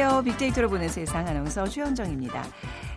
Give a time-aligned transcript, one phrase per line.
[0.00, 0.22] 안녕하세요.
[0.22, 2.42] 빅데이터로 보는 세상 아나운서 최현정입니다.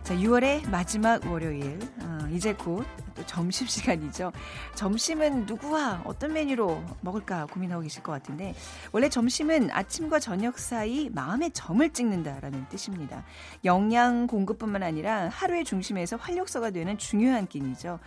[0.03, 1.77] 자, 6월의 마지막 월요일.
[2.02, 2.85] 어, 이제 곧
[3.15, 4.31] 또 점심시간이죠.
[4.75, 8.55] 점심은 누구와 어떤 메뉴로 먹을까 고민하고 계실 것 같은데,
[8.91, 13.23] 원래 점심은 아침과 저녁 사이 마음의 점을 찍는다라는 뜻입니다.
[13.65, 17.99] 영양 공급뿐만 아니라 하루의 중심에서 활력소가 되는 중요한 끼니죠.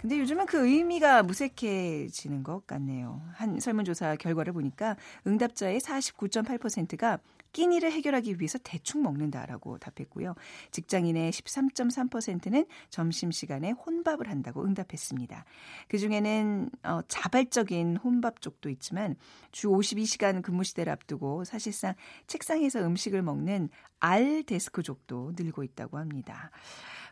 [0.00, 3.20] 근데 요즘은 그 의미가 무색해지는 것 같네요.
[3.34, 4.96] 한 설문조사 결과를 보니까
[5.26, 7.18] 응답자의 49.8%가
[7.52, 10.34] 끼니를 해결하기 위해서 대충 먹는다라고 답했고요.
[10.70, 15.44] 직장인의 13.3%는 점심시간에 혼밥을 한다고 응답했습니다.
[15.88, 19.16] 그중에는 어, 자발적인 혼밥 쪽도 있지만
[19.52, 21.94] 주 52시간 근무 시대를 앞두고 사실상
[22.26, 26.50] 책상에서 음식을 먹는 알 데스크족도 늘고 있다고 합니다.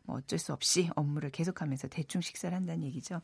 [0.04, 3.20] 뭐 어쩔 수 없이 업무를 계속하면서 대충 식사를 한다는 얘기죠.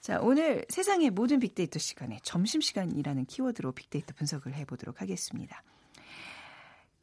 [0.00, 5.62] 자, 오늘 세상의 모든 빅데이터 시간에 점심시간이라는 키워드로 빅데이터 분석을 해보도록 하겠습니다.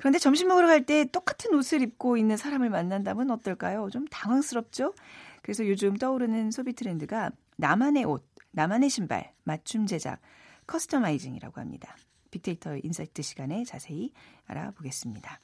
[0.04, 3.90] 그런데 점심 먹으러 갈 때 똑같은 옷을 입고 있는 사람을 만난다면 어떨까요?
[3.90, 4.94] 좀 당황스럽죠?
[5.42, 10.20] 그래서 요즘 떠오르는 소비 트렌드가 나만의 옷, 나만의 신발, 맞춤 제작,
[10.68, 11.96] customizing이라고 합니다.
[12.32, 14.12] 빅데이터 insight 시간에 자세히
[14.46, 15.40] 알아보겠습니다.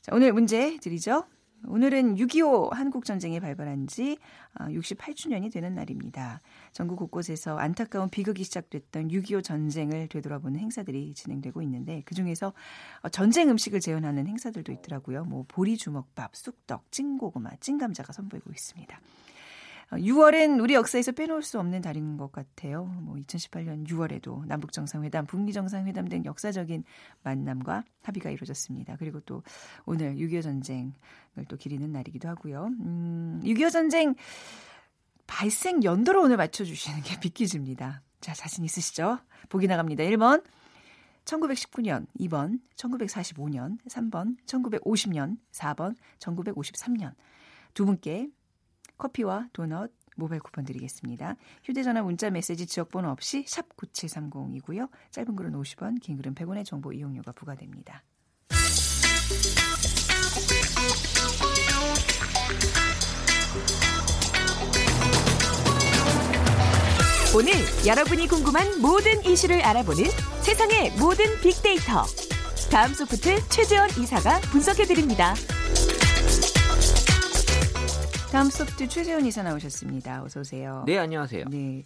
[0.00, 1.26] 자, 오늘 문제 드리죠.
[1.66, 4.16] 오늘은 6.25 한국전쟁이 발발한 지
[4.58, 6.40] 68주년이 어, 되는 날입니다.
[6.72, 12.52] 전국 곳곳에서 안타까운 비극이 시작됐던 6.25 전쟁을 되돌아보는 행사들이 진행되고 있는데 그중에서
[13.02, 15.24] 어, 전쟁 음식을 재현하는 행사들도 있더라고요.
[15.24, 19.00] 뭐 보리주먹밥, 쑥떡, 찐고구마, 찐감자가 선보이고 있습니다.
[19.90, 22.84] 6월은 우리 역사에서 빼놓을 수 없는 달인 것 같아요.
[22.84, 26.84] 뭐 2018년 6월에도 남북 정상회담, 북미 정상회담 등 역사적인
[27.22, 28.96] 만남과 합의가 이루어졌습니다.
[28.98, 29.42] 그리고 또
[29.86, 30.92] 오늘 6.25 전쟁을
[31.48, 32.66] 또 기리는 날이기도 하고요.
[32.80, 34.14] 음, 6.25 전쟁
[35.26, 38.02] 발생 연도로 오늘 맞춰주시는 게 비키즈입니다.
[38.20, 39.18] 자, 자신 있으시죠?
[39.48, 40.04] 보기 나갑니다.
[40.04, 40.44] 1번
[41.24, 47.12] 1919년, 2번 1945년, 3번 1950년, 4번 1953년.
[47.74, 48.30] 두 분께
[48.98, 51.36] 커피와 도넛 모바일 쿠폰 드리겠습니다.
[51.64, 54.90] 휴대전화 문자 메시지 지역번호 없이 샵 9730이고요.
[55.12, 58.02] 짧은 글은 50원, 긴 글은 100원의 정보 이용료가 부과됩니다.
[67.36, 67.52] 오늘
[67.86, 70.04] 여러분이 궁금한 모든 이슈를 알아보는
[70.42, 72.04] 세상의 모든 빅데이터.
[72.70, 75.34] 다음 소프트 최재원 이사가 분석해드립니다.
[78.30, 80.22] 다음 소프트 최재원 이사 나오셨습니다.
[80.22, 80.84] 어서 오세요.
[80.86, 81.46] 네, 안녕하세요.
[81.48, 81.82] 네.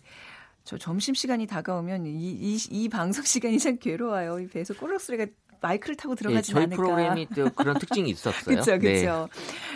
[0.64, 4.40] 저 점심 시간이 다가오면 이, 이, 이 방송 시간이 참 괴로워요.
[4.40, 5.26] 이 배에서 꼬르륵 소리가
[5.62, 6.82] 마이크를 타고 들어가지 네, 저희 않을까.
[6.82, 8.42] 프로그램이 또 그런 특징이 있었어요.
[8.62, 9.28] 그렇죠, 그렇죠.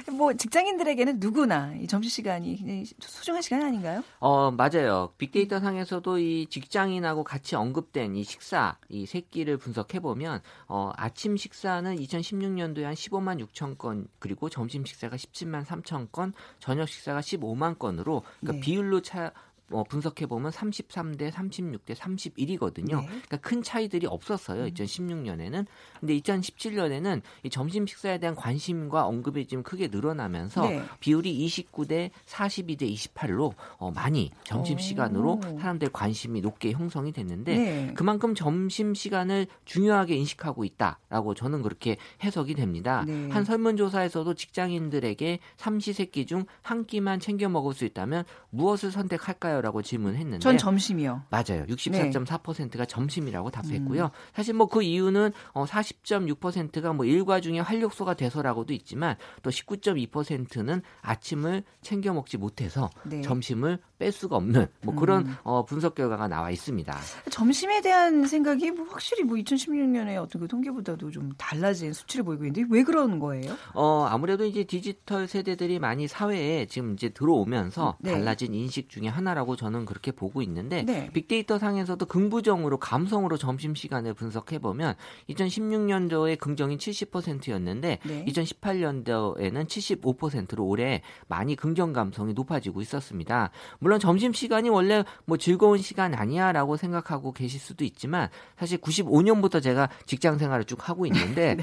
[0.07, 0.13] 네.
[0.13, 4.03] 뭐 직장인들에게는 누구나 이 점심 시간이 소중한 시간 아닌가요?
[4.19, 5.13] 어 맞아요.
[5.17, 11.97] 빅데이터 상에서도 이 직장인하고 같이 언급된 이 식사 이 세끼를 분석해 보면 어 아침 식사는
[11.97, 18.23] 2016년도에 한 15만 6천 건 그리고 점심 식사가 17만 3천 건, 저녁 식사가 15만 건으로
[18.41, 18.61] 그러니까 네.
[18.61, 19.33] 비율로 차
[19.71, 23.01] 어, 분석해 보면 33대 36대 31이거든요.
[23.01, 23.07] 네.
[23.07, 24.65] 그러니까 큰 차이들이 없었어요.
[24.65, 24.71] 음.
[24.71, 25.67] 2016년에는.
[26.01, 30.83] 근데 2017년에는 이 점심 식사에 대한 관심과 언급이 좀 크게 늘어나면서 네.
[31.01, 37.93] 비율이 29대 42대 28로 어, 많이 점심 시간으로 사람들 관심이 높게 형성이 됐는데 네.
[37.95, 43.05] 그만큼 점심 시간을 중요하게 인식하고 있다라고 저는 그렇게 해석이 됩니다.
[43.07, 43.29] 네.
[43.31, 49.56] 한 설문조사에서도 직장인들에게 삼시세끼 중 한 끼만 챙겨 먹을 수 있다면 무엇을 선택할까요?
[49.57, 51.23] 할까요?라고 질문했는데 전 점심이요.
[51.31, 51.65] 맞아요.
[51.67, 52.87] 64.4%가 네.
[52.87, 54.05] 점심이라고 답했고요.
[54.05, 54.11] 음.
[54.35, 61.63] 사실 뭐 그 이유는 어 40.6%가 뭐 일과 중에 활력소가 돼서라고도 있지만 또 19.2%는 아침을
[61.81, 63.23] 챙겨 먹지 못해서 네.
[63.23, 65.37] 점심을 뺄 수가 없는 뭐 그런 음.
[65.43, 66.97] 어 분석 결과가 나와 있습니다.
[67.31, 72.67] 점심에 대한 생각이 뭐 확실히 뭐 2016년에 어떤 그 통계보다도 좀 달라진 수치를 보이고 있는데
[72.71, 73.57] 왜 그러는 거예요?
[73.75, 78.13] 어 아무래도 이제 디지털 세대들이 많이 사회에 지금 이제 들어오면서 네.
[78.13, 81.11] 달라진 인식 중에 하나라고 저는 그렇게 보고 있는데 네.
[81.13, 84.95] 빅데이터 상에서도 긍부정으로 감성으로 점심 시간을 분석해 보면
[85.31, 88.25] 2016년도에 긍정이 70%였는데 네.
[88.27, 93.51] 2018년도에는 75%로 올해 많이 긍정 감성이 높아지고 있었습니다.
[93.87, 98.29] 물론 점심 시간이 원래 뭐 즐거운 시간 아니야라고 생각하고 계실 수도 있지만
[98.59, 101.55] 사실 95년부터 제가 직장 생활을 쭉 하고 있는데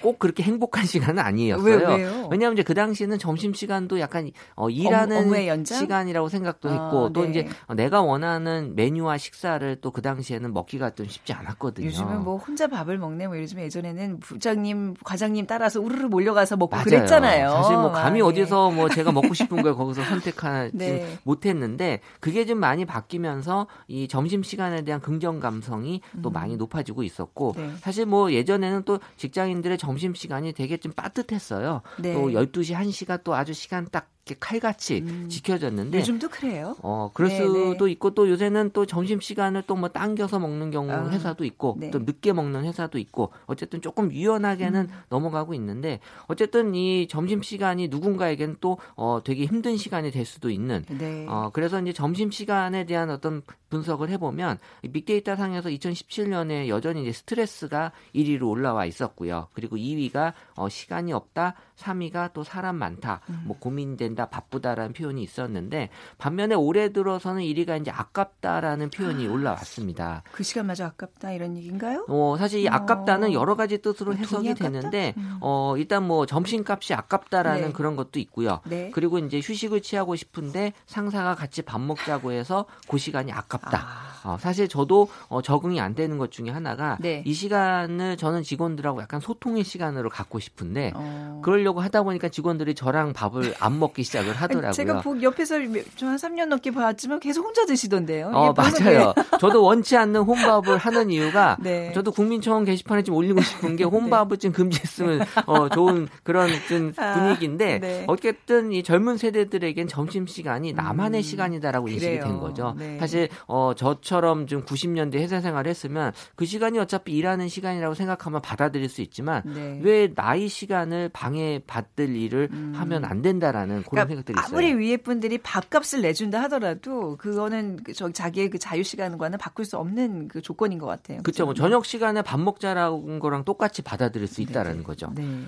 [0.00, 1.94] 꼭 그렇게 행복한 시간은 아니었어요.
[1.96, 7.24] 왜, 왜냐하면 이제 그 당시에는 점심 시간도 약간 어, 일하는 시간이라고 생각도 했고 아, 또
[7.24, 7.30] 네.
[7.30, 11.86] 이제 내가 원하는 메뉴와 식사를 또 그 당시에는 먹기가 좀 쉽지 않았거든요.
[11.86, 16.84] 요즘은 뭐 혼자 밥을 먹네 뭐 요즘 예전에는 부장님, 과장님 따라서 우르르 몰려가서 먹고 맞아요.
[16.84, 17.48] 그랬잖아요.
[17.50, 21.18] 사실 뭐 감이 아, 어디서 뭐 제가 먹고 싶은 걸 거기서 선택하지 네.
[21.22, 26.32] 못했는 데 그랬는데 그게 좀 많이 바뀌면서 이 점심 시간에 대한 긍정 감성이 또 음.
[26.32, 27.70] 많이 높아지고 있었고 네.
[27.80, 31.82] 사실 뭐 예전에는 또 직장인들의 점심 시간이 되게 좀 빠듯했어요.
[31.98, 32.12] 네.
[32.12, 35.28] 또 12시 1시가 또 아주 시간 딱 칼같이 음.
[35.28, 36.76] 지켜졌는데 요즘도 그래요?
[36.82, 37.44] 어 그럴 네네.
[37.44, 37.92] 수도 네.
[37.92, 41.08] 있고 또 요새는 또 점심 시간을 또 뭐 당겨서 먹는 경우 아.
[41.08, 41.90] 회사도 있고 네.
[41.90, 45.02] 또 늦게 먹는 회사도 있고 어쨌든 조금 유연하게는 음.
[45.08, 50.84] 넘어가고 있는데 어쨌든 이 점심 시간이 누군가에겐 또 어, 되게 힘든 시간이 될 수도 있는
[50.88, 51.26] 네.
[51.28, 53.42] 어 그래서 이제 점심 시간에 대한 어떤
[53.74, 54.58] 분석을 해보면
[54.92, 59.48] 빅데이터 상에서 2017년에 여전히 이제 스트레스가 1위로 올라와 있었고요.
[59.52, 63.42] 그리고 2위가 어, 시간이 없다, 3위가 또 사람 많다, 음.
[63.46, 70.22] 뭐 고민된 다, 바쁘다라는 표현이 있었는데 반면에 올해 들어서는 1위가 이제 아깝다라는 표현이 아, 올라왔습니다.
[70.32, 72.06] 그 시간마저 아깝다 이런 얘기인가요?
[72.08, 73.32] 어, 사실 이 아깝다는 어.
[73.32, 75.38] 여러 가지 뜻으로 어, 해석이 되는데 음.
[75.40, 77.72] 어, 일단 뭐 점심값이 아깝다라는 네.
[77.72, 78.60] 그런 것도 있고요.
[78.64, 78.90] 네.
[78.92, 83.78] 그리고 이제 휴식을 취하고 싶은데 상사가 같이 밥 먹자고 해서 그 시간이 아깝다.
[83.78, 84.14] 아.
[84.24, 87.22] 어, 사실 저도 어, 적응이 안 되는 것 중에 하나가 네.
[87.26, 91.40] 이 시간을 저는 직원들하고 약간 소통의 시간으로 갖고 싶은데 어.
[91.44, 94.72] 그러려고 하다 보니까 직원들이 저랑 밥을 안 먹기 시작을 하더라고요.
[94.72, 98.30] 제가 옆에서 한 3년 넘게 봤지만 계속 혼자 드시던데요.
[98.32, 99.14] 어, 맞아요.
[99.40, 101.92] 저도 원치 않는 혼밥을 하는 이유가 네.
[101.92, 103.90] 저도 국민청원 게시판에 좀 올리고 싶은 게 네.
[103.90, 108.04] 혼밥을 좀 금지했으면 어, 좋은 그런 좀 아, 분위기인데 네.
[108.06, 111.96] 어쨌든 이 젊은 세대들에겐 점심 시간이 나만의 음, 시간이다라고 그래요.
[111.96, 112.74] 인식이 된 거죠.
[112.78, 112.98] 네.
[112.98, 118.40] 사실 어, 저처럼 저처럼 좀 90년대 회사 생활을 했으면 그 시간이 어차피 일하는 시간이라고 생각하면
[118.42, 119.80] 받아들일 수 있지만 네.
[119.82, 122.72] 왜 나이 시간을 방해받을 일을 음.
[122.76, 124.58] 하면 안 된다라는 그런 그러니까 생각들이 있어요.
[124.58, 130.28] 아무리 위에 분들이 밥값을 내준다 하더라도 그거는 그저 자기의 그 자유 시간과는 바꿀 수 없는
[130.28, 131.22] 그 조건인 것 같아요.
[131.22, 131.44] 그렇죠.
[131.44, 134.84] 뭐 저녁 시간에 밥 먹자라는 거랑 똑같이 받아들일 수 있다라는 네.
[134.84, 135.12] 거죠.
[135.14, 135.46] 네.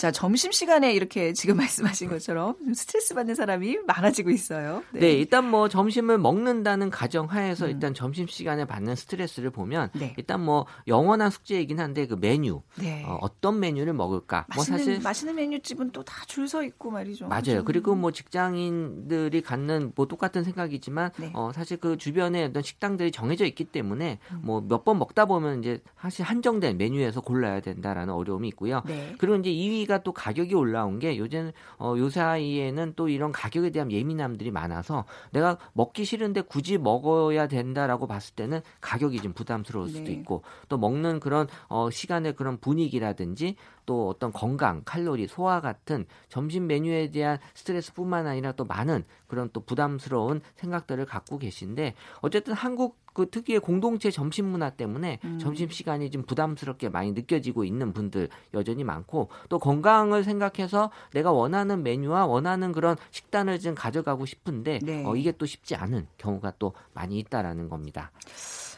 [0.00, 4.82] 자, 점심시간에 이렇게 지금 말씀하신 것처럼 스트레스 받는 사람이 많아지고 있어요.
[4.92, 5.00] 네.
[5.00, 7.70] 네 일단 뭐 점심을 먹는다는 가정 하에서 음.
[7.72, 10.14] 일단 점심시간에 받는 스트레스를 보면 네.
[10.16, 13.04] 일단 뭐 영원한 숙제이긴 한데 그 메뉴 네.
[13.06, 14.46] 어, 떤 메뉴를 먹을까?
[14.54, 17.28] 뭐 맛있는, 뭐 사실 맛있는 메뉴집은 또 다 줄 서 있고 말이죠.
[17.28, 17.42] 맞아요.
[17.42, 17.64] 좀.
[17.66, 21.30] 그리고 뭐 직장인들이 갖는 뭐 똑같은 생각이지만 네.
[21.34, 24.40] 어, 사실 그 주변에 어떤 식당들이 정해져 있기 때문에 음.
[24.44, 28.82] 뭐몇 번 먹다 보면 이제 사실 한정된 메뉴에서 골라야 된다라는 어려움이 있고요.
[28.86, 29.14] 네.
[29.18, 33.70] 그리고 이제 2위 우리가 또 가격이 올라온 게 요즘 어, 요 사이에는 또 이런 가격에
[33.70, 40.04] 대한 예민함들이 많아서 내가 먹기 싫은데 굳이 먹어야 된다라고 봤을 때는 가격이 좀 부담스러울 수도
[40.04, 40.12] 네.
[40.12, 43.56] 있고 또 먹는 그런 어, 시간의 그런 분위기라든지
[43.90, 49.62] 또 어떤 건강, 칼로리, 소화 같은 점심 메뉴에 대한 스트레스뿐만 아니라 또 많은 그런 또
[49.64, 55.38] 부담스러운 생각들을 갖고 계신데 어쨌든 한국 그 특유의 공동체 점심 문화 때문에 음.
[55.40, 61.82] 점심 시간이 좀 부담스럽게 많이 느껴지고 있는 분들 여전히 많고 또 건강을 생각해서 내가 원하는
[61.82, 65.04] 메뉴와 원하는 그런 식단을 좀 가져가고 싶은데 네.
[65.04, 68.12] 어, 이게 또 쉽지 않은 경우가 또 많이 있다라는 겁니다.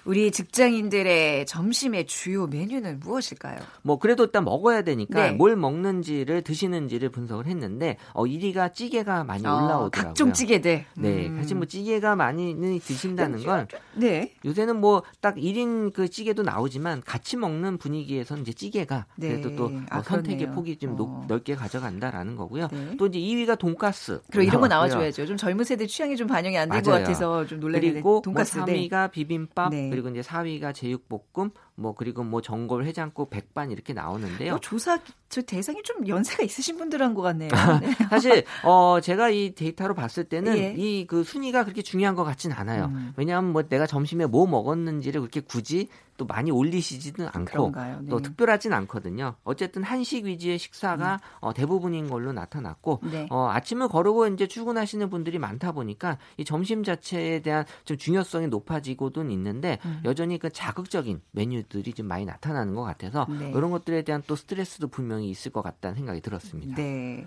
[0.04, 3.58] 우리 직장인들의 점심의 주요 메뉴는 무엇일까요?
[3.82, 5.32] 뭐 그래도 일단 먹어야 되니까 네.
[5.32, 9.90] 뭘 먹는지를 드시는지를 분석을 했는데 어 1위가 찌개가 많이 어, 올라오더라고요.
[9.90, 10.84] 각종 찌개들.
[10.96, 11.26] 네.
[11.28, 11.36] 음.
[11.38, 14.32] 사실 뭐 찌개가 많이 드신다는 건 네.
[14.44, 19.28] 요새는 뭐 딱 1인 그 찌개도 나오지만 같이 먹는 분위기에서는 이제 찌개가 네.
[19.28, 21.24] 그래도 또 아, 뭐 선택의 폭이 좀 어.
[21.28, 22.68] 넓게 가져간다라는 거고요.
[22.72, 22.96] 네.
[22.98, 24.20] 또 이제 2위가 돈가스.
[24.32, 25.26] 그리고 이런 거 나와줘야죠.
[25.26, 28.58] 좀 젊은 세대 취향이 좀 반영이 안 된 것 같아서 좀 놀라게 그리고 뭐 돈가스.
[28.58, 29.70] 뭐 3위가 비빔밥.
[29.94, 30.00] 네.
[30.02, 34.54] 그리고 이제 4위가 제육볶음, 뭐 그리고 뭐 전골 해장국 백반 이렇게 나오는데요.
[34.54, 37.50] 어, 조사 저 대상이 좀 연세가 있으신 분들 한 것 같네요.
[37.80, 37.90] 네.
[38.10, 40.74] 사실 어 제가 이 데이터로 봤을 때는 예.
[40.76, 42.86] 이그 순위가 그렇게 중요한 것 같진 않아요.
[42.86, 43.12] 음.
[43.16, 45.88] 왜냐하면 뭐 내가 점심에 뭐 먹었는지를 그렇게 굳이
[46.22, 47.98] 또 많이 올리시지는 않고 네.
[48.08, 49.34] 또 특별하진 않거든요.
[49.42, 51.18] 어쨌든 한식 위주의 식사가 음.
[51.40, 53.26] 어, 대부분인 걸로 나타났고 네.
[53.30, 59.28] 어, 아침을 거르고 이제 출근하시는 분들이 많다 보니까 이 점심 자체에 대한 좀 중요성이 높아지고도
[59.30, 60.00] 있는데 음.
[60.04, 63.50] 여전히 그 자극적인 메뉴들이 좀 많이 나타나는 것 같아서 네.
[63.50, 66.76] 이런 것들에 대한 또 스트레스도 분명히 있을 것 같다는 생각이 들었습니다.
[66.76, 67.26] 네.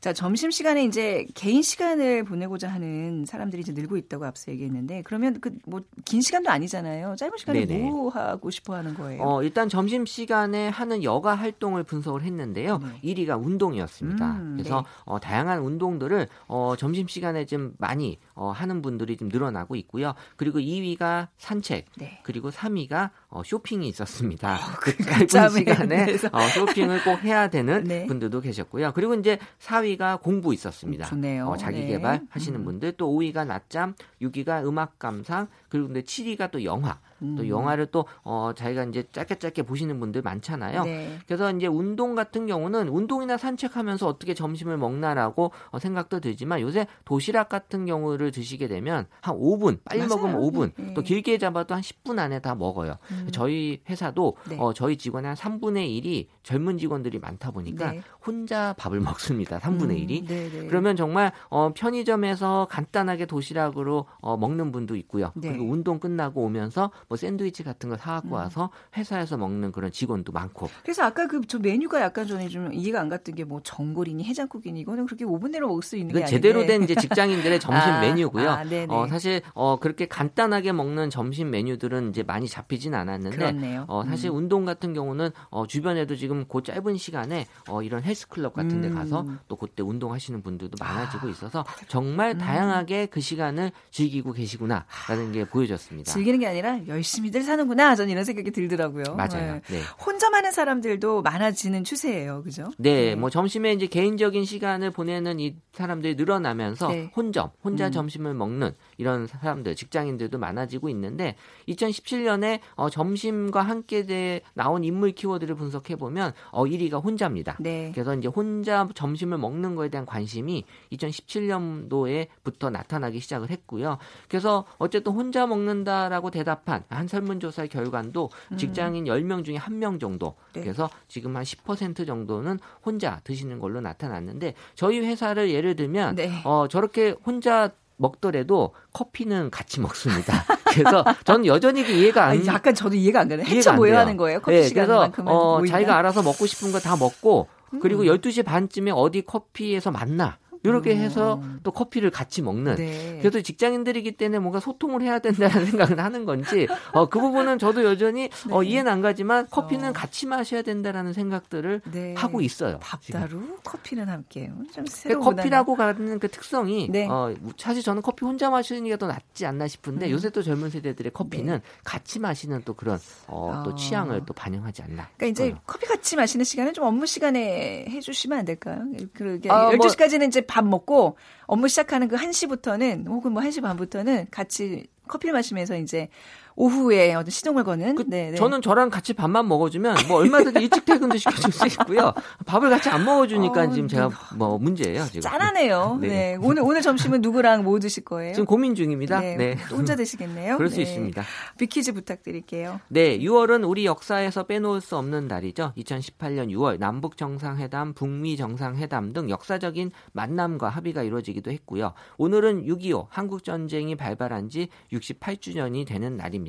[0.00, 5.40] 자, 점심 시간에 이제 개인 시간을 보내고자 하는 사람들이 이제 늘고 있다고 앞서 얘기했는데 그러면
[5.40, 7.16] 그 뭐 긴 시간도 아니잖아요.
[7.16, 7.90] 짧은 시간에 네네.
[7.90, 9.22] 뭐 하고 싶어 하는 거예요?
[9.22, 12.78] 어, 일단 점심 시간에 하는 여가 활동을 분석을 했는데요.
[12.78, 13.00] 네.
[13.14, 14.32] 1위가 운동이었습니다.
[14.36, 14.90] 음, 그래서 네.
[15.04, 20.14] 어, 다양한 운동들을 어, 점심 시간에 좀 많이 어, 하는 분들이 좀 늘어나고 있고요.
[20.36, 22.20] 그리고 2위가 산책, 네.
[22.22, 24.54] 그리고 3위가 어, 쇼핑이 있었습니다.
[24.54, 28.06] 어, 그 짧은 시간에 어, 쇼핑을 꼭 해야 되는 네.
[28.06, 28.92] 분들도 계셨고요.
[28.94, 31.04] 그리고 이제 4위가 공부 있었습니다.
[31.04, 31.46] 좋네요.
[31.46, 32.26] 어, 자기 개발 네.
[32.30, 32.64] 하시는 음.
[32.64, 36.98] 분들 또 5위가 낮잠, 6위가 음악 감상, 그리고 근데 7위가 또 영화.
[37.20, 37.48] 또 음.
[37.48, 40.84] 영화를 또 어, 자기가 이제 짧게 짧게 보시는 분들 많잖아요.
[40.84, 41.18] 네.
[41.26, 47.48] 그래서 이제 운동 같은 경우는 운동이나 산책하면서 어떻게 점심을 먹나라고 어, 생각도 들지만 요새 도시락
[47.48, 50.08] 같은 경우를 드시게 되면 한 5분 빨리 맞아요.
[50.16, 50.94] 먹으면 5분 네.
[50.94, 52.96] 또 길게 잡아도 한 10분 안에 다 먹어요.
[53.10, 53.28] 음.
[53.32, 54.56] 저희 회사도 네.
[54.58, 58.02] 어, 저희 직원의 한 3분의 1이 젊은 직원들이 많다 보니까 네.
[58.24, 59.58] 혼자 밥을 먹습니다.
[59.58, 60.26] 3분의 음, 1이.
[60.26, 60.66] 네, 네.
[60.66, 65.32] 그러면 정말 어, 편의점에서 간단하게 도시락으로 어, 먹는 분도 있고요.
[65.34, 65.48] 네.
[65.48, 68.32] 그리고 운동 끝나고 오면서 뭐 샌드위치 같은 거 사갖고 음.
[68.32, 70.68] 와서 회사에서 먹는 그런 직원도 많고.
[70.82, 74.80] 그래서 아까 그 저 메뉴가 약간 전에 좀 이해가 안 갔던 게 뭐 전골이니 해장국이니
[74.80, 76.30] 이거는 그렇게 5분 내로 먹을 수 있는 게 아닌데.
[76.30, 78.50] 제대로 된 이제 직장인들의 점심 아, 메뉴고요.
[78.50, 78.64] 아.
[78.88, 83.84] 어, 사실 어, 그렇게 간단하게 먹는 점심 메뉴들은 이제 많이 잡히진 않았는데 그렇네요.
[83.86, 84.36] 어, 사실 음.
[84.36, 88.94] 운동 같은 경우는 어, 주변에도 지금 그 짧은 시간에 어, 이런 헬스클럽 같은 데 음.
[88.94, 92.38] 가서 또 그때 운동하시는 분들도 많아지고 아, 있어서 정말 음.
[92.38, 96.10] 다양하게 그 시간을 즐기고 계시구나라는 게 보여졌습니다.
[96.12, 97.94] 즐기는 게 아니라 열심히들 사는구나.
[97.94, 99.14] 저는 이런 생각이 들더라고요.
[99.16, 99.54] 맞아요.
[99.54, 99.60] 네.
[99.68, 99.80] 네.
[100.04, 102.42] 혼자 많은 사람들도 많아지는 추세예요.
[102.42, 102.70] 그죠?
[102.78, 107.10] 네, 뭐 점심에 이제 개인적인 시간을 보내는 이 사람들이 늘어나면서 네.
[107.14, 107.92] 혼점, 혼자 음.
[107.92, 111.36] 점심을 먹는 이런 사람들, 직장인들도 많아지고 있는데
[111.68, 117.56] 2017년에 어, 점심과 함께 돼 나온 인물 키워드를 분석해 보면 어, 1위가 혼자입니다.
[117.60, 117.90] 네.
[117.94, 123.98] 그래서 이제 혼자 점심을 먹는 거에 대한 관심이 2017년도에부터 나타나기 시작을 했고요.
[124.28, 130.34] 그래서 어쨌든 혼자 먹는다라고 대답한 한 설문조사의 결과도 직장인 10명 중에 1명 정도.
[130.38, 130.52] 음.
[130.54, 130.60] 네.
[130.62, 136.30] 그래서 지금 한 10% 정도는 혼자 드시는 걸로 나타났는데 저희 회사를 예를 들면 네.
[136.44, 140.44] 어, 저렇게 혼자 먹더라도 커피는 같이 먹습니다.
[140.72, 143.44] 그래서 저는 여전히 이해가 안 아, 약간 저도 이해가 안 가네.
[143.44, 143.98] 해쳐 안 모여.
[143.98, 144.40] 하는 거예요.
[144.40, 145.66] 커피 네, 시간만큼은 그래서 어?
[145.66, 147.48] 자기가 알아서 먹고 싶은 거 다 먹고
[147.80, 148.06] 그리고 음.
[148.06, 150.98] 12시 반쯤에 어디 커피에서 만나 이렇게 음.
[150.98, 153.18] 해서 또 커피를 같이 먹는 네.
[153.20, 158.28] 그래도 직장인들이기 때문에 뭔가 소통을 해야 된다는 생각을 하는 건지 어, 그 부분은 저도 여전히
[158.50, 158.68] 어, 네.
[158.68, 159.92] 이해는 안 가지만 커피는 어.
[159.92, 162.14] 같이 마셔야 된다라는 생각들을 네.
[162.16, 162.78] 하고 있어요.
[162.80, 163.20] 밥 지금.
[163.20, 164.48] 따로 커피는 함께요.
[164.48, 167.06] 좀 근데 새로운 커피라고 가는 그 특성이 네.
[167.08, 170.10] 어, 사실 저는 커피 혼자 마시는 게 더 낫지 않나 싶은데 음.
[170.12, 173.74] 요새 또 젊은 세대들의 커피는 같이 마시는 또 그런 어, 또 아.
[173.74, 175.08] 취향을 또 반영하지 않나.
[175.18, 175.54] 그러니까 이제.
[175.66, 178.80] 커피 같이 마시는 시간은 좀 업무 시간에 해주시면 안 될까요?
[179.12, 184.26] 그러게 아, 뭐- 12시까지는 이제 밥 먹고 업무 시작하는 그 1시부터는 혹은 뭐 1시 반부터는
[184.30, 186.08] 같이 커피를 마시면서 이제
[186.56, 188.36] 오후에 어떤 시동을 거는 그, 네, 네.
[188.36, 192.14] 저는 저랑 같이 밥만 먹어주면 뭐 얼마든지 일찍 퇴근도 시켜줄 수 있고요.
[192.46, 195.20] 밥을 같이 안 먹어주니까 어, 지금 제가 뭐 문제예요 지금.
[195.20, 195.98] 짠하네요.
[196.00, 196.08] 네.
[196.08, 196.38] 네.
[196.40, 198.32] 오늘 오늘 점심은 누구랑 뭐 드실 거예요?
[198.32, 199.20] 지금 고민 중입니다.
[199.20, 199.36] 네.
[199.36, 199.56] 네.
[199.68, 200.56] 또 혼자 드시겠네요.
[200.56, 200.82] 그럴 수 네.
[200.82, 201.22] 있습니다.
[201.58, 202.80] 비키즈 부탁드릴게요.
[202.88, 205.74] 네, 6월은 우리 역사에서 빼놓을 수 없는 달이죠.
[205.76, 211.92] 2018년 6월 남북 정상회담, 북미 정상회담 등 역사적인 만남과 합의가 이루어지기도 했고요.
[212.16, 216.45] 오늘은 6.25 한국 전쟁이 발발한 지 68주년이 되는 날입니다.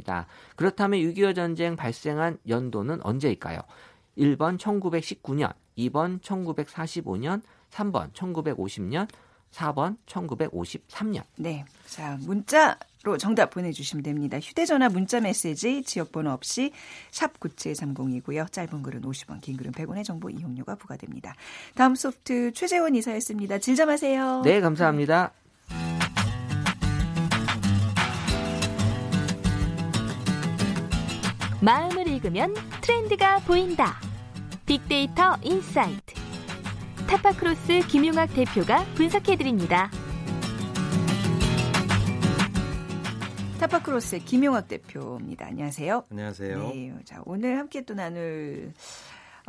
[0.55, 3.59] 그렇다면 6.25 전쟁 발생한 연도는 언제일까요?
[4.17, 9.07] 1번 1919년, 2번 1945년, 3번 1950년,
[9.51, 11.23] 4번 1953년.
[11.37, 11.65] 네.
[11.85, 14.39] 자, 문자로 정답 보내주시면 됩니다.
[14.39, 16.71] 휴대전화 문자 메시지 지역번호 없이
[17.11, 18.51] 샵 9730이고요.
[18.51, 21.33] 짧은 글은 50원, 긴 글은 100원의 정보 이용료가 부과됩니다.
[21.75, 23.59] 다음 소프트 최재원 이사였습니다.
[23.59, 24.41] 질점하세요.
[24.43, 25.31] 네, 감사합니다.
[31.61, 33.99] 마음을 읽으면 트렌드가 보인다.
[34.65, 36.13] 빅데이터 insight.
[37.07, 39.89] 타파크로스 김용학 대표가 분석해드립니다.
[43.59, 45.47] 타파크로스의 김용학 대표입니다.
[45.47, 46.03] 안녕하세요.
[46.11, 46.59] 안녕하세요.
[46.59, 48.71] 네, 자 오늘 함께 또 나눌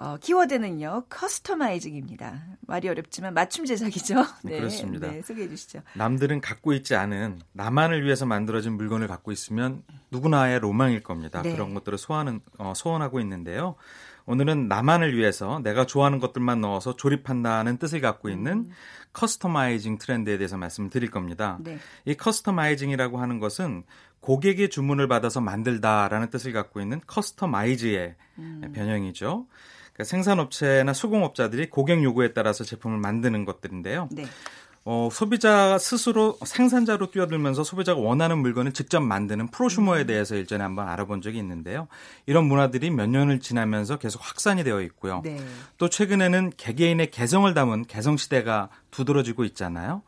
[0.01, 2.41] 어, 키워드는요 customizing입니다.
[2.69, 4.25] 말이 어렵지만 맞춤 제작이죠.
[4.45, 5.11] 네, 그렇습니다.
[5.11, 5.81] 네, 소개해 주시죠.
[5.95, 11.43] 남들은 갖고 있지 않은 나만을 위해서 만들어진 물건을 갖고 있으면 누구나의 로망일 겁니다.
[11.43, 11.53] 네.
[11.53, 13.75] 그런 것들을 소화하는, 어, 소원하고 있는데요.
[14.27, 18.71] 오늘은 나만을 위해서 내가 좋아하는 것들만 넣어서 조립한다는 뜻을 갖고 있는
[19.15, 21.59] customizing 트렌드에 대해서 말씀을 드릴 겁니다.
[21.61, 21.79] 네.
[22.05, 23.83] 이 customizing이라고 하는 것은
[24.21, 28.73] 고객의 주문을 받아서 만들다라는 뜻을 갖고 있는 customize의 음.
[28.75, 29.47] 변형이죠.
[29.99, 34.09] 그러니까 생산업체나 수공업자들이 고객 요구에 따라서 제품을 만드는 것들인데요.
[34.13, 34.25] 네.
[34.85, 41.21] 어, 소비자 스스로 생산자로 뛰어들면서 소비자가 원하는 물건을 직접 만드는 프로슈머에 대해서 일전에 한번 알아본
[41.21, 41.89] 적이 있는데요.
[42.27, 45.21] 이런 문화들이 몇 년을 지나면서 계속 확산이 되어 있고요.
[45.25, 45.37] 네.
[45.77, 50.03] 또 최근에는 개개인의 개성을 담은 개성 시대가 두드러지고 있잖아요.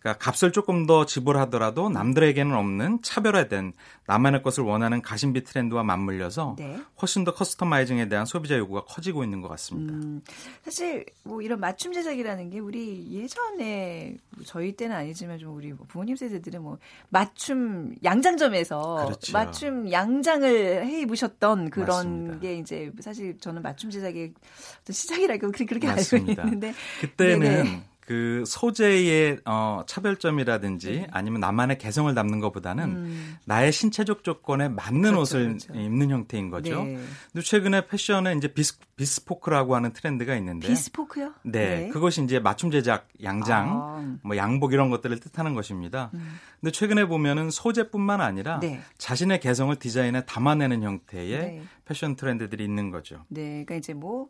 [0.00, 3.74] 그러니까 값을 조금 더 지불하더라도 남들에게는 없는 차별화된
[4.06, 6.80] 나만의 것을 원하는 가심비 트렌드와 맞물려서 네.
[7.00, 9.94] 훨씬 더 커스터마이징에 대한 소비자 요구가 커지고 있는 것 같습니다.
[9.94, 10.22] 음,
[10.64, 15.86] 사실 뭐 이런 맞춤 제작이라는 게 우리 예전에 뭐 저희 때는 아니지만 좀 우리 뭐
[15.86, 16.78] 부모님 세대들은 뭐
[17.10, 19.32] 맞춤 양장점에서 그렇죠.
[19.32, 22.38] 맞춤 양장을 해 입으셨던 그런 맞습니다.
[22.40, 24.32] 게 이제 사실 저는 맞춤 제작의
[24.82, 26.42] 어떤 시작이라고 그렇게, 그렇게 알고 맞습니다.
[26.44, 27.89] 있는데 그때는 네네.
[28.10, 35.20] 그 소재의 어, 차별점이라든지 아니면 나만의 개성을 담는 것보다는 음, 나의 신체적 조건에 맞는 그렇죠,
[35.20, 35.74] 옷을 그렇죠.
[35.74, 36.82] 입는 형태인 거죠.
[36.82, 36.98] 네.
[37.32, 41.34] 근데 최근에 패션에 이제 비스, 비스포크라고 하는 트렌드가 있는데 비스포크요?
[41.44, 46.10] 네, 그것이 이제 맞춤 제작, 양장, 아, 뭐 양복 이런 것들을 뜻하는 것입니다.
[46.14, 46.40] 음.
[46.60, 48.80] 근데 최근에 보면은 소재뿐만 아니라 네.
[48.98, 51.62] 자신의 개성을 디자인에 담아내는 형태의 네.
[51.90, 53.24] 패션 트렌드들이 있는 거죠.
[53.26, 54.28] 네, 그러니까 이제 뭐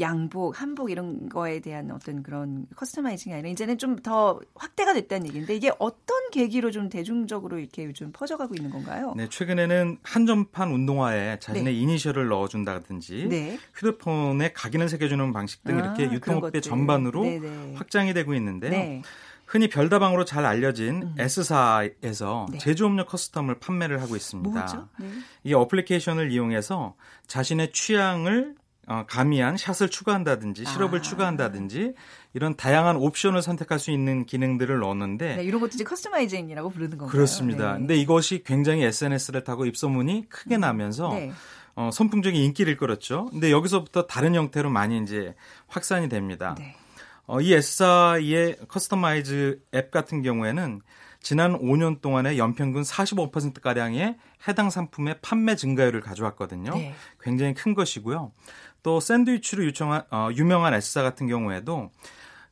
[0.00, 5.54] 양복, 한복 이런 거에 대한 어떤 그런 customizing이 아니라 이제는 좀 더 확대가 됐다는 얘기인데
[5.54, 9.14] 이게 어떤 계기로 좀 대중적으로 이렇게 요즘 퍼져가고 있는 건가요?
[9.16, 13.58] 네, 최근에는 한정판 운동화에 자신의 이니셜을 넣어준다든지 네.
[13.74, 16.60] 휴대폰에 각인을 새겨주는 방식 등 아, 이렇게 유통업계.
[16.60, 17.74] 전반으로 네네.
[17.76, 18.70] 확장이 되고 있는데요.
[18.70, 19.02] 네.
[19.46, 21.14] 흔히 별다방으로 잘 알려진 음.
[21.18, 22.58] S사에서 네.
[22.58, 24.88] 제조 음료 custom을 판매를 하고 있습니다.
[24.98, 25.08] 네.
[25.44, 26.94] 이 어플리케이션을 이용해서
[27.26, 28.54] 자신의 취향을
[28.86, 31.02] 어, 가미한 shot을 추가한다든지 시럽을 아.
[31.02, 31.94] 추가한다든지
[32.34, 37.10] 이런 다양한 옵션을 선택할 수 있는 기능들을 넣었는데 네, 이런 것도 이제 customizing이라고 부르는 건가요?
[37.10, 37.72] 그렇습니다.
[37.72, 37.78] 네.
[37.78, 41.32] 근데 이것이 굉장히 SNS를 타고 입소문이 크게 나면서 네.
[41.76, 43.26] 어, 선풍적인 인기를 끌었죠.
[43.30, 45.34] 근데 여기서부터 다른 형태로 많이 이제
[45.66, 46.54] 확산이 됩니다.
[46.58, 46.76] 네.
[47.26, 50.80] 어, 이 S사의 customize 앱 같은 경우에는
[51.20, 54.16] 지난 5년 동안의 연평균 45%가량의
[54.46, 56.74] 해당 상품의 판매 증가율을 가져왔거든요.
[56.74, 56.94] 네.
[57.22, 58.32] 굉장히 큰 것이고요.
[58.82, 61.90] 또 샌드위치로 유청한, 어, 유명한 S사 같은 경우에도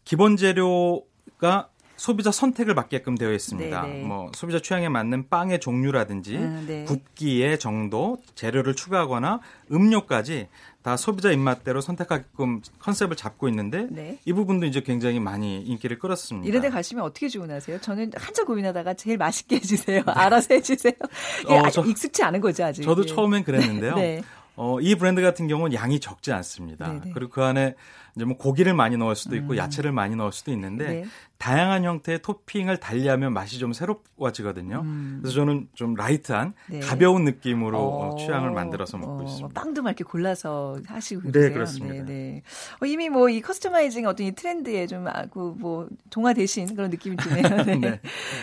[0.04, 3.82] 기본 재료가 소비자 선택을 받게끔 되어 있습니다.
[3.82, 4.04] 네네.
[4.04, 6.84] 뭐 소비자 취향에 맞는 빵의 종류라든지 음, 네.
[6.84, 10.48] 굽기의 정도, 재료를 추가하거나 음료까지
[10.82, 14.18] 다 소비자 입맛대로 선택하게끔 컨셉을 잡고 있는데 네.
[14.24, 16.48] 이 부분도 이제 굉장히 많이 인기를 끌었습니다.
[16.48, 17.80] 이런 데 가시면 어떻게 주문하세요?
[17.80, 20.02] 저는 한참 고민하다가 제일 맛있게 해주세요.
[20.06, 20.92] 알아서 해주세요.
[21.44, 21.58] 이게 네.
[21.60, 22.82] 어, 저- 익숙치 않은 거죠, 아직.
[22.82, 23.06] 저도 예.
[23.06, 23.94] 처음엔 그랬는데요.
[23.96, 24.22] 네.
[24.56, 26.86] 어, 이 브랜드 같은 경우는 양이 적지 않습니다.
[26.88, 27.12] 네네.
[27.14, 27.74] 그리고 그 안에
[28.14, 30.90] 이제 뭐 고기를 많이 넣을 수도 있고 야채를 많이 넣을 수도 있는데 음.
[30.90, 31.04] 네.
[31.38, 34.84] 다양한 형태의 토핑을 달리하면 맛이 좀 새로워지거든요.
[35.20, 36.52] 그래서 저는 좀 light한 음.
[36.68, 36.78] 네.
[36.80, 39.60] 가벼운 느낌으로 어, 취향을 만들어서 먹고 어, 있습니다.
[39.60, 41.52] 빵도 막 이렇게 골라서 하시고 네, 그러세요.
[41.54, 41.94] 그렇습니다.
[41.94, 42.42] 네, 네.
[42.80, 47.42] 어, 이미 뭐 이 customizing 어떤 이 트렌드에 좀 아고 뭐 동화되신 그런 느낌이 드네요.
[47.64, 47.74] 네.
[47.76, 48.00] 네.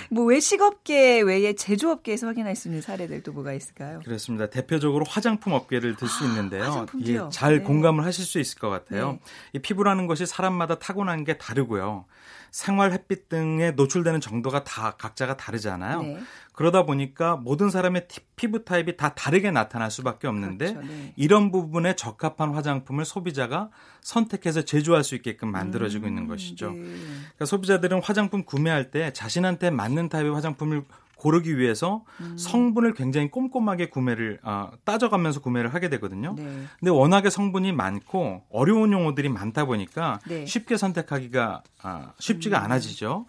[0.09, 3.99] 뭐 외식업계 외에 제조업계에서 확인할 수 있는 사례들 또 뭐가 있을까요?
[4.03, 4.49] 그렇습니다.
[4.49, 6.63] 대표적으로 화장품 업계를 들 수 있는데요.
[6.63, 7.09] 화장품도요?
[7.27, 7.63] 이게 잘 네.
[7.63, 9.19] 공감을 하실 수 있을 것 같아요.
[9.61, 12.05] 피부라는 것이 사람마다 타고난 게 다르고요.
[12.51, 16.01] 생활 햇빛 등에 노출되는 정도가 다 각자가 다르잖아요.
[16.01, 16.19] 네.
[16.53, 21.13] 그러다 보니까 모든 사람의 티- 피부 타입이 다 다르게 나타날 수밖에 없는데 그렇죠, 네.
[21.15, 23.69] 이런 부분에 적합한 화장품을 소비자가
[24.01, 26.71] 선택해서 제조할 수 있게끔 만들어지고 있는 것이죠.
[26.71, 26.79] 네.
[26.79, 30.83] 그러니까 소비자들은 화장품 구매할 때 자신한테 맞는 타입의 화장품을
[31.19, 32.37] 고르기 위해서 음.
[32.37, 36.33] 성분을 굉장히 꼼꼼하게 구매를 아, 따져가면서 구매를 하게 되거든요.
[36.37, 36.43] 네.
[36.79, 40.41] 근데 워낙에 성분이 많고 어려운 용어들이 많다 보니까 네.
[40.41, 40.45] 음.
[40.45, 43.25] 쉽게 선택하기가 아, 쉽지가 않아지죠.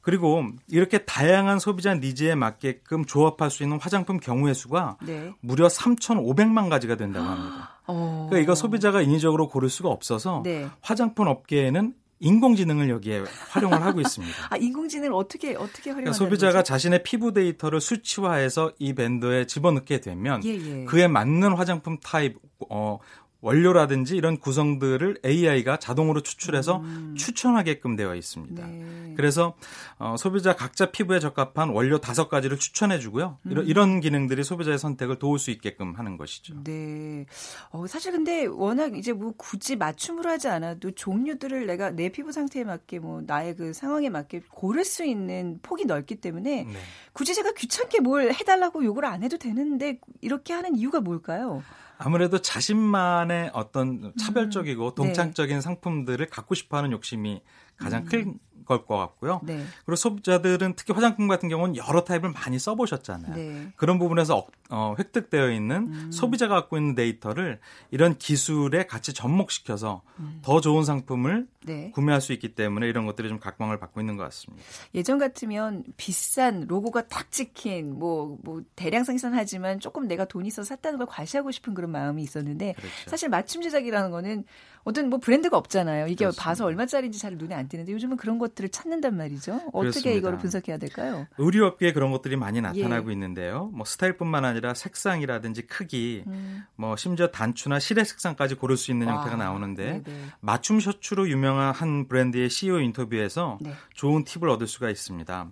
[0.00, 5.32] 그리고 이렇게 다양한 소비자 니즈에 맞게끔 조합할 수 있는 화장품 경우의 수가 네.
[5.40, 7.78] 무려 3,500만 가지가 된다고 합니다.
[7.86, 8.26] 어.
[8.28, 10.68] 그러니까 이거 소비자가 인위적으로 고를 수가 없어서 네.
[10.80, 14.34] 화장품 업계에는 인공지능을 여기에 활용을 하고 있습니다.
[14.48, 20.42] 아 인공지능을 어떻게 어떻게 활용하는 그러니까 소비자가 자신의 피부 데이터를 수치화해서 이 밴더에 집어넣게 되면
[20.44, 20.84] 예, 예.
[20.84, 22.38] 그에 맞는 화장품 타입
[22.70, 22.98] 어
[23.42, 26.82] 원료라든지 이런 구성들을 AI가 자동으로 추출해서
[27.16, 28.64] 추천하게끔 되어 있습니다.
[28.64, 29.06] 음.
[29.08, 29.14] 네.
[29.16, 29.54] 그래서
[29.98, 33.38] 어, 소비자 각자 피부에 적합한 원료 다섯 가지를 추천해 주고요.
[33.46, 33.50] 음.
[33.50, 36.62] 이런, 이런 기능들이 소비자의 선택을 도울 수 있게끔 하는 것이죠.
[36.62, 37.26] 네.
[37.70, 42.62] 어, 사실 근데 워낙 이제 뭐 굳이 맞춤으로 하지 않아도 종류들을 내가 내 피부 상태에
[42.62, 46.72] 맞게 뭐 나의 그 상황에 맞게 고를 수 있는 폭이 넓기 때문에 네.
[47.12, 51.62] 굳이 제가 귀찮게 뭘 해달라고 요구를 안 해도 되는데 이렇게 하는 이유가 뭘까요?
[52.04, 54.94] 아무래도 자신만의 어떤 차별적이고 네.
[54.94, 57.42] 동창적인 상품들을 갖고 싶어하는 욕심이
[57.76, 59.40] 가장 큰 걸 것 같고요.
[59.44, 59.64] 네.
[59.84, 63.34] 그리고 소비자들은 특히 화장품 같은 경우는 여러 타입을 많이 써보셨잖아요.
[63.34, 63.72] 네.
[63.76, 66.10] 그런 부분에서 어, 어, 획득되어 있는 음.
[66.12, 70.40] 소비자가 갖고 있는 데이터를 이런 기술에 같이 접목시켜서 음.
[70.42, 71.90] 더 좋은 상품을 네.
[71.92, 74.64] 구매할 수 있기 때문에 이런 것들이 좀 각광을 받고 있는 것 같습니다.
[74.94, 80.98] 예전 같으면 비싼 로고가 탁 찍힌 뭐, 뭐 대량 생산하지만 조금 내가 돈 있어서 샀다는
[80.98, 82.94] 걸 과시하고 싶은 그런 마음이 있었는데 그렇죠.
[83.06, 84.44] 사실 맞춤 제작이라는 거는
[84.84, 86.06] 어떤 뭐 브랜드가 없잖아요.
[86.06, 86.42] 이게 그렇습니다.
[86.42, 89.54] 봐서 얼마짜리인지 잘 눈에 안 띄는데 요즘은 그런 것들을 찾는단 말이죠.
[89.72, 90.10] 어떻게 그렇습니다.
[90.10, 91.26] 이거를 분석해야 될까요?
[91.38, 93.12] 의류업계에 그런 것들이 많이 나타나고 예.
[93.12, 93.70] 있는데요.
[93.72, 96.62] 뭐 스타일뿐만 아니라 색상이라든지 크기, 음.
[96.76, 100.18] 뭐 심지어 단추나 실의 색상까지 고를 수 있는 아, 형태가 나오는데 네네.
[100.40, 103.72] 맞춤 셔츠로 유명한 한 브랜드의 CEO 인터뷰에서 네.
[103.94, 105.50] 좋은 팁을 얻을 수가 있습니다.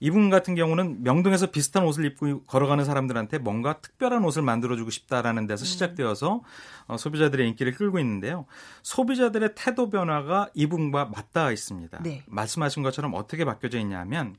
[0.00, 5.46] 이분 같은 경우는 명동에서 비슷한 옷을 입고 걸어가는 사람들한테 뭔가 특별한 옷을 만들어주고 싶다라는 음.
[5.46, 6.42] 데서 시작되어서
[6.86, 8.46] 어, 소비자들의 인기를 끌고 있는데요.
[8.82, 12.02] 소비자들의 태도 변화가 이분과 맞닿아 있습니다.
[12.02, 12.24] 네.
[12.26, 14.36] 말씀하신 것처럼 어떻게 바뀌어져 있냐면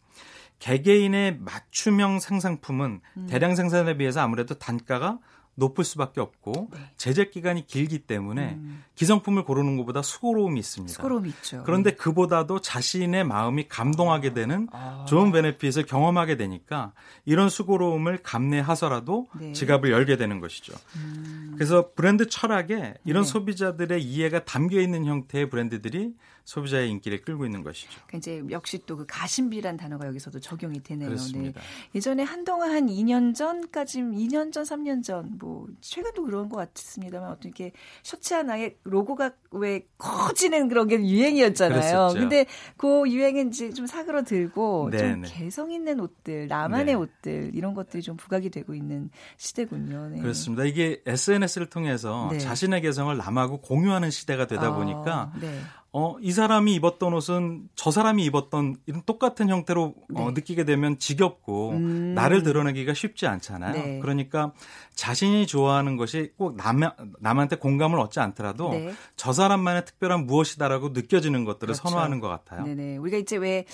[0.60, 3.28] 개개인의 맞춤형 상상품은 음.
[3.30, 5.20] 대량 생산에 비해서 아무래도 단가가
[5.56, 6.80] 높을 수밖에 없고 네.
[6.98, 8.84] 제작 기간이 길기 때문에 음.
[8.96, 10.94] 기성품을 고르는 것보다 수고로움이 있습니다.
[10.94, 11.64] 수고로움 있죠.
[11.66, 15.06] 그런데 그보다도 자신의 마음이 감동하게 되는 아.
[15.08, 16.94] 좋은 베네핏을 경험하게 되니까
[17.26, 19.54] 이런 수고로움을 감내하서라도 네.
[19.54, 20.74] 지갑을 열게 되는 것이죠.
[20.96, 21.54] 음.
[21.56, 23.30] 그래서 브랜드 철학에 이런 네.
[23.30, 26.14] 소비자들의 이해가 담겨 있는 형태의 브랜드들이
[26.46, 27.92] 소비자의 인기를 끌고 있는 것이죠.
[28.08, 31.10] 그러니까 이제 역시 또 그 가심비란 단어가 여기서도 적용이 되네요.
[31.10, 31.60] 그렇습니다.
[31.60, 31.68] 네.
[31.96, 37.50] 예전에 한동안 한 2년 전까지 2년 전, 3년 전, 뭐 최근도 그런 것 같습니다만 어떤
[37.50, 37.72] 이렇게
[38.04, 41.80] 셔츠 하나에 로고가 왜 커지는 그런 게 유행이었잖아요.
[41.80, 42.20] 그랬었죠.
[42.20, 42.46] 근데
[42.78, 45.30] 그 유행은 이제 좀 사그러들고 좀 네네.
[45.30, 46.94] 개성 있는 옷들, 나만의 네.
[46.94, 50.10] 옷들 이런 것들이 좀 부각이 되고 있는 시대군요.
[50.10, 50.22] 네.
[50.22, 50.64] 그렇습니다.
[50.66, 52.38] 이게 SNS를 통해서 네.
[52.38, 55.60] 자신의 개성을 남하고 공유하는 시대가 되다 아, 보니까 네.
[55.94, 60.32] 어, 이 사람이 입었던 옷은 저 사람이 입었던 이런 똑같은 형태로 어, 네.
[60.32, 62.14] 느끼게 되면 지겹고 음.
[62.14, 63.74] 나를 드러내기가 쉽지 않잖아요.
[63.74, 64.00] 네.
[64.00, 64.54] 그러니까
[64.96, 66.80] 자신이 좋아하는 것이 꼭 남,
[67.20, 68.94] 남한테 공감을 얻지 않더라도 네.
[69.18, 71.90] 저 사람만의 특별한 무엇이다라고 느껴지는 것들을 그렇죠.
[71.90, 72.64] 선호하는 것 같아요.
[72.64, 72.98] 네네.
[72.98, 73.66] 우리가 이제 왜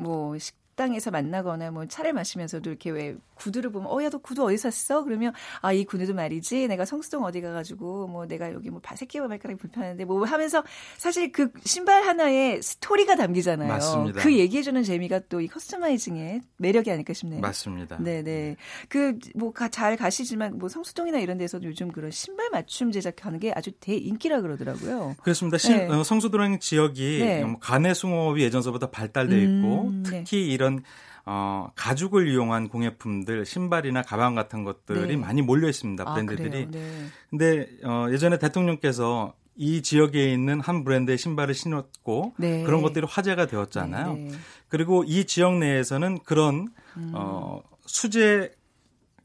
[0.00, 0.34] 뭐
[0.80, 5.04] 식당에서 만나거나 뭐 차를 마시면서도 이렇게 왜 구두를 보면 어 야 너 구두 어디 샀어?
[5.04, 9.56] 그러면 아 이 구두도 말이지 내가 성수동 어디 가가지고 뭐 내가 여기 뭐 새끼 발가락이
[9.58, 10.64] 불편한데 뭐 하면서
[10.98, 13.68] 사실 그 신발 하나에 스토리가 담기잖아요.
[13.68, 14.20] 맞습니다.
[14.22, 17.40] 그 얘기해주는 재미가 또 이 커스터마이징의 매력이 아닐까 싶네요.
[17.40, 17.96] 맞습니다.
[17.98, 18.56] 네네.
[18.90, 23.52] 그, 뭐, 가- 잘 가시지만, 뭐, 성수동이나 이런 데서도 요즘 그런 신발 맞춤 제작하는 게
[23.52, 25.16] 아주 대인기라 그러더라고요.
[25.22, 25.56] 그렇습니다.
[25.56, 25.86] 신- 네.
[25.88, 27.42] 어, 성수도랑 지역이 네.
[27.42, 30.24] 음, 가내숭어업이 예전서보다 발달돼 있고 음, 네.
[30.24, 30.69] 특히 이런
[31.26, 35.16] 어, 가죽을 이용한 공예품들, 신발이나 가방 같은 것들이 네.
[35.16, 36.04] 많이 몰려 있습니다.
[36.06, 36.66] 아, 브랜드들이.
[36.66, 36.68] 그래요?
[36.70, 37.06] 네.
[37.28, 42.62] 근데 어, 예전에 대통령께서 이 지역에 있는 한 브랜드의 신발을 신었고 네.
[42.64, 44.14] 그런 것들이 화제가 되었잖아요.
[44.14, 44.38] 네, 네.
[44.68, 47.12] 그리고 이 지역 내에서는 그런 음.
[47.14, 48.52] 어, 수제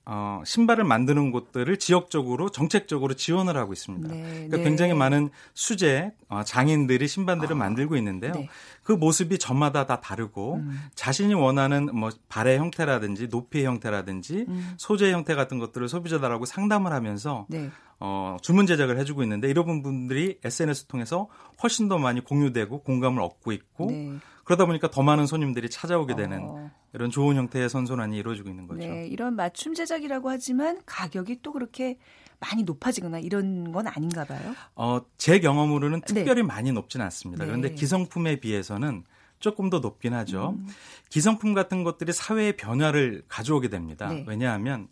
[0.07, 4.07] 어, 신발을 만드는 곳들을 지역적으로 정책적으로 지원을 하고 있습니다.
[4.07, 4.63] 네, 그러니까 네.
[4.63, 8.33] 굉장히 많은 수제 어, 장인들이 신발들을 아, 만들고 있는데요.
[8.33, 8.49] 네.
[8.83, 10.79] 그 모습이 저마다 다 다르고 음.
[10.93, 14.73] 자신이 원하는 뭐 발의 형태라든지 높이의 형태라든지 음.
[14.77, 17.71] 소재 형태 같은 것들을 소비자들하고 상담을 하면서 네.
[17.99, 21.29] 어, 주문 제작을 해주고 있는데 이런 분들이 SNS 통해서
[21.63, 24.19] 훨씬 더 많이 공유되고 공감을 얻고 있고 네.
[24.45, 28.79] 그러다 보니까 더 많은 손님들이 찾아오게 되는 어, 이런 좋은 형태의 선순환이 이루어지고 있는 거죠.
[28.79, 31.97] 네, 이런 맞춤 제작이라고 하지만 가격이 또 그렇게
[32.39, 34.53] 많이 높아지거나 이런 건 아닌가 봐요.
[34.75, 36.13] 어, 제 경험으로는 네.
[36.13, 37.43] 특별히 많이 높진 않습니다.
[37.43, 37.47] 네.
[37.47, 39.03] 그런데 기성품에 비해서는
[39.39, 40.55] 조금 더 높긴 하죠.
[40.57, 40.67] 음.
[41.09, 44.09] 기성품 같은 것들이 사회의 변화를 가져오게 됩니다.
[44.09, 44.25] 네.
[44.27, 44.89] 왜냐하면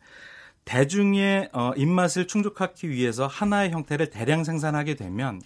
[0.65, 5.41] 대중의 어, 입맛을 충족하기 위해서 하나의 형태를 대량 생산하게 되면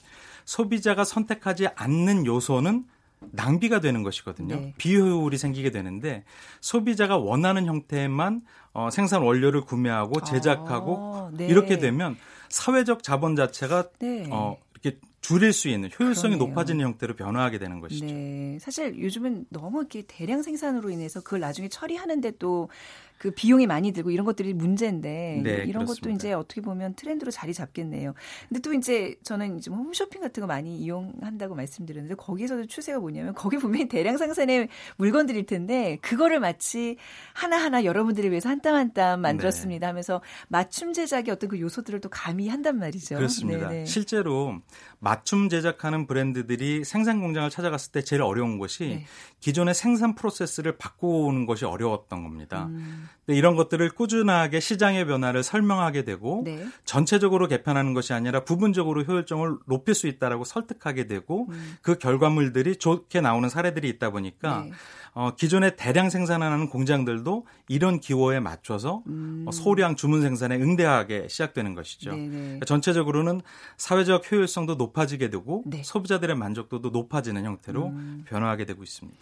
[0.46, 2.86] 소비자가 선택하지 않는 요소는
[3.20, 4.56] 낭비가 되는 것이거든요.
[4.56, 4.74] 네.
[4.78, 6.24] 비효율이 생기게 되는데
[6.62, 8.42] 소비자가 원하는 형태만
[8.74, 11.48] 어, 생산 원료를 구매하고 제작하고 아, 네.
[11.48, 12.16] 이렇게 되면
[12.50, 14.28] 사회적 자본 자체가 네.
[14.32, 16.50] 어, 이렇게 줄일 수 있는 효율성이 그러네요.
[16.50, 18.06] 높아지는 형태로 변화하게 되는 것이죠.
[18.06, 22.70] 네, 사실 요즘은 너무 이렇게 대량 생산으로 인해서 그걸 나중에 처리하는데 또
[23.18, 26.12] 그 비용이 많이 들고 이런 것들이 문제인데 네, 이런 것도 그렇습니다.
[26.12, 28.14] 이제 어떻게 보면 트렌드로 자리 잡겠네요.
[28.48, 33.34] 근데 또 이제 저는 이제 뭐 홈쇼핑 같은 거 많이 이용한다고 말씀드렸는데 거기에서도 추세가 뭐냐면
[33.34, 36.98] 거기 분명히 대량 생산의 물건들일 텐데 그거를 마치
[37.34, 42.78] 하나하나 여러분들을 위해서 한 땀 한땀 만들었습니다 하면서 맞춤 제작의 어떤 그 요소들을 또 가미한단
[42.80, 43.16] 말이죠.
[43.16, 43.70] 그렇습니다.
[43.70, 43.86] 네네.
[43.86, 44.58] 실제로
[45.00, 49.06] 맞춤 제작하는 브랜드들이 생산 공장을 찾아갔을 때 제일 어려운 것이 네.
[49.40, 52.66] 기존의 생산 프로세스를 바꾸는 것이 어려웠던 겁니다.
[52.66, 56.66] 음, 근데 이런 것들을 꾸준하게 시장의 변화를 설명하게 되고 네.
[56.86, 61.78] 전체적으로 개편하는 것이 아니라 부분적으로 효율성을 높일 수 있다라고 설득하게 되고 음.
[61.82, 64.72] 그 결과물들이 좋게 나오는 사례들이 있다 보니까 네.
[65.14, 69.46] 어, 기존에 대량 생산하는 공장들도 이런 기호에 맞춰서 음.
[69.48, 72.12] 어, 소량 주문 생산에 응대하게 시작되는 것이죠.
[72.12, 73.42] 그러니까 전체적으로는
[73.78, 75.82] 사회적 효율성도 높아지게 되고 네.
[75.84, 78.26] 소비자들의 만족도도 높아지는 형태로 음.
[78.28, 79.18] 변화하게 되고 있습니다.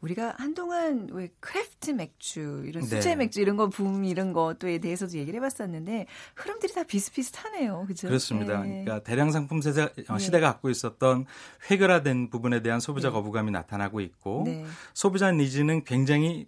[0.00, 2.88] 우리가 한동안 왜 craft 맥주 이런 네.
[2.88, 3.16] 수제 네.
[3.16, 6.06] 맥주 이런 거 붐 이런 것도에 대해서도 얘기를 해봤었는데
[6.36, 7.84] 흐름들이 다 비슷비슷하네요.
[7.86, 8.06] 그죠?
[8.08, 8.62] 그렇습니다.
[8.62, 8.84] 네.
[8.84, 10.18] 그러니까 대량 상품 세대, 어, 네.
[10.18, 11.26] 시대가 갖고 있었던
[11.70, 13.12] 획일화된 부분에 대한 소비자 네.
[13.12, 14.64] 거부감이 나타나고 있고 네.
[14.94, 16.46] 소비자 니즈는 굉장히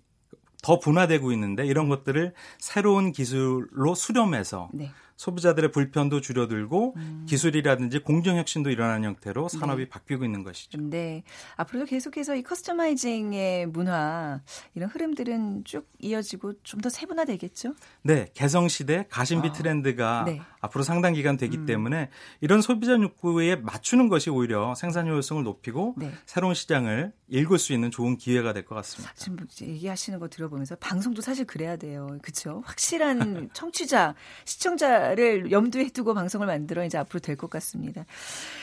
[0.63, 4.91] 더 분화되고 있는데 이런 것들을 새로운 기술로 수렴해서 네.
[5.21, 7.27] 소비자들의 불편도 줄여들고 음.
[7.29, 9.89] 기술이라든지 공정혁신도 일어나는 형태로 산업이 네.
[9.91, 10.79] 바뀌고 있는 것이죠.
[10.81, 11.25] 네.
[11.57, 14.41] 앞으로도 계속해서 이 커스터마이징의 문화
[14.75, 17.75] 이런 흐름들은 쭉 이어지고 좀 더 세분화되겠죠?
[18.01, 18.31] 네.
[18.33, 19.53] 개성시대 가심비 아.
[19.53, 20.41] 트렌드가 네.
[20.61, 21.67] 앞으로 상당 기간 되기 음.
[21.67, 26.11] 때문에 이런 소비자 욕구에 맞추는 것이 오히려 생산 효율성을 높이고 네.
[26.27, 29.13] 새로운 시장을 읽을 수 있는 좋은 기회가 될 것 같습니다.
[29.17, 32.19] 지금 얘기하시는 거 들어보면서 방송도 사실 그래야 돼요.
[32.23, 32.63] 그렇죠?
[32.67, 38.05] 확실한 청취자, 시청자를 염두에 두고 방송을 만들어 이제 앞으로 될 것 같습니다.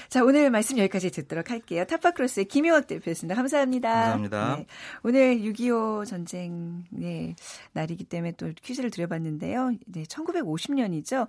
[0.09, 1.83] 자, 오늘 말씀 여기까지 듣도록 할게요.
[1.85, 3.33] 타파크로스의 김효학 대표였습니다.
[3.35, 3.89] 감사합니다.
[3.89, 4.55] 감사합니다.
[4.57, 4.65] 네.
[5.03, 7.35] 오늘 6.25 전쟁의
[7.73, 9.71] 날이기 때문에 또 퀴즈를 드려봤는데요.
[9.87, 11.27] 네, 1950년이죠.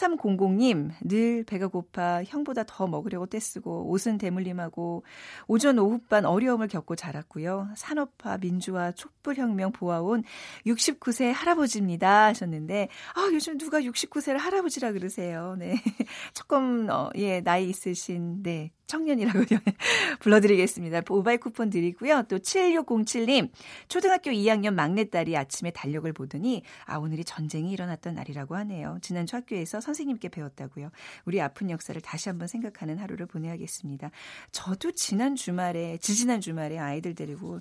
[0.00, 5.04] 3300님, 늘 배가 고파 형보다 더 먹으려고 떼쓰고 옷은 대물림하고
[5.46, 7.68] 오전 오후반 어려움을 겪고 자랐고요.
[7.76, 10.24] 산업화, 민주화, 촛불혁명 보아온
[10.66, 15.56] 69세 할아버지입니다 하셨는데 아, 요즘 누가 69세를 할아버지라 그러세요.
[15.58, 15.74] 네.
[16.34, 18.70] 조금 어, 예, 나이 있으신 네.
[18.90, 19.38] 청년이라고
[20.18, 21.02] 불러드리겠습니다.
[21.08, 22.24] 모바일 쿠폰 드리고요.
[22.28, 23.50] 또 7607님,
[23.86, 28.98] 초등학교 2학년 막내딸이 아침에 달력을 보더니, 아, 오늘이 전쟁이 일어났던 날이라고 하네요.
[29.00, 30.90] 지난주 학교에서 선생님께 배웠다고요.
[31.24, 34.10] 우리 아픈 역사를 다시 한번 생각하는 하루를 보내야겠습니다.
[34.50, 37.60] 저도 지난 주말에, 지지난 주말에 아이들 데리고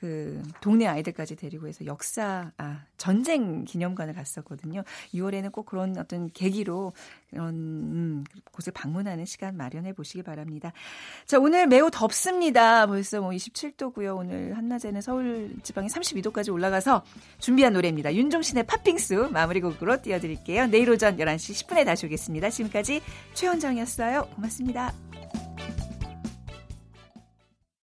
[0.00, 4.82] 그 동네 아이들까지 데리고 해서 역사 아 전쟁 기념관을 갔었거든요.
[5.12, 6.94] 6월에는 꼭 그런 어떤 계기로
[7.28, 10.72] 그런 음, 곳을 방문하는 시간 마련해 보시기 바랍니다.
[11.26, 12.86] 자 오늘 매우 덥습니다.
[12.86, 14.16] 벌써 뭐 27도고요.
[14.16, 17.04] 오늘 한낮에는 서울 지방이 32도까지 올라가서
[17.38, 18.14] 준비한 노래입니다.
[18.14, 20.68] 윤종신의 팥빙수 마무리곡으로 띄워드릴게요.
[20.68, 22.48] 내일 오전 11시 10분에 다시 오겠습니다.
[22.48, 23.02] 지금까지
[23.34, 24.28] 최원정이었어요.
[24.34, 24.94] 고맙습니다.